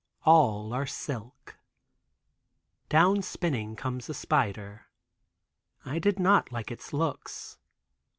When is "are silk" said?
0.73-1.59